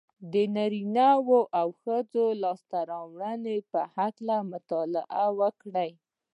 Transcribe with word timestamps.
د 0.33 0.35
نارينهوو 0.55 1.39
او 1.59 1.67
ښځو 1.81 2.25
د 2.35 2.39
لاسته 2.43 2.79
راوړنو 2.91 3.57
په 3.71 3.79
هکله 3.95 4.37
مطالعه 4.51 5.25
وکړئ. 5.39 5.91